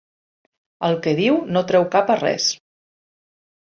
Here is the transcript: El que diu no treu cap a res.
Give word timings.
El 0.87 0.95
que 1.03 1.13
diu 1.21 1.37
no 1.57 1.63
treu 1.73 1.87
cap 1.97 2.13
a 2.15 2.19
res. 2.25 2.49